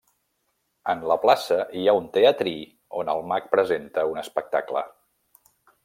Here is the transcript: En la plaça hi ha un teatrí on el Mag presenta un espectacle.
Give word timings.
En 0.93 1.03
la 1.11 1.17
plaça 1.25 1.57
hi 1.81 1.85
ha 1.91 1.95
un 1.99 2.07
teatrí 2.17 2.55
on 3.03 3.13
el 3.17 3.23
Mag 3.33 3.47
presenta 3.55 4.07
un 4.15 4.23
espectacle. 4.27 4.85